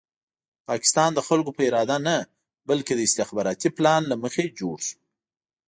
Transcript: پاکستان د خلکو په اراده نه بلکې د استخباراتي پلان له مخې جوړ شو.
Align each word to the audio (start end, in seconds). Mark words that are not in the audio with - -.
پاکستان 0.69 1.09
د 1.13 1.19
خلکو 1.27 1.51
په 1.57 1.61
اراده 1.69 1.97
نه 2.07 2.15
بلکې 2.69 2.93
د 2.95 2.99
استخباراتي 3.07 3.69
پلان 3.77 4.01
له 4.11 4.15
مخې 4.23 4.53
جوړ 4.59 4.77
شو. 4.87 4.93